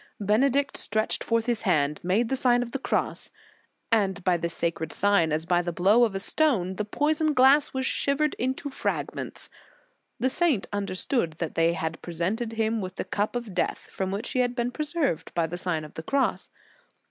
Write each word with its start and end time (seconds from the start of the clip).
Benedict 0.19 0.77
stretched 0.77 1.23
forth 1.23 1.45
his 1.45 1.61
hand, 1.61 1.99
made 2.01 2.29
the 2.29 2.35
Sign 2.35 2.63
of 2.63 2.71
the 2.71 2.79
Cross, 2.79 3.29
and 3.91 4.23
by 4.23 4.35
this 4.35 4.55
sacred 4.55 4.91
sign, 4.91 5.31
as 5.31 5.45
by 5.45 5.61
the 5.61 5.71
blow 5.71 6.03
of 6.05 6.15
a 6.15 6.19
stone, 6.19 6.77
the 6.77 6.85
poisoned 6.85 7.35
glass 7.35 7.71
was 7.71 7.85
shivered 7.85 8.33
into 8.39 8.71
fragments. 8.71 9.51
The 10.19 10.31
saint 10.31 10.65
understood 10.73 11.33
that 11.33 11.53
they 11.53 11.73
had 11.73 12.01
presented 12.01 12.53
him 12.53 12.81
with 12.81 12.95
the 12.95 13.05
cup 13.05 13.35
of 13.35 13.53
death, 13.53 13.89
from 13.91 14.09
which 14.09 14.31
he 14.31 14.39
had 14.39 14.55
been 14.55 14.71
preserved 14.71 15.31
by 15.35 15.45
the 15.45 15.55
Sign 15.59 15.85
of 15.85 15.93
the 15.93 16.01
Cross. 16.01 16.49